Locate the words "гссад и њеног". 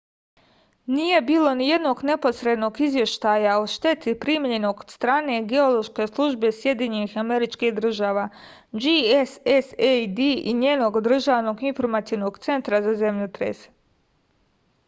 8.81-11.01